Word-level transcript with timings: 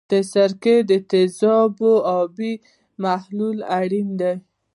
د 0.11 0.13
سرکې 0.31 0.75
د 0.89 0.91
تیزابو 1.11 1.91
آبي 2.19 2.53
محلول 3.03 3.57
اړین 3.79 4.09
دی. 4.21 4.33